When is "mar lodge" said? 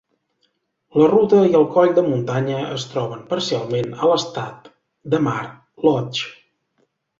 5.29-6.29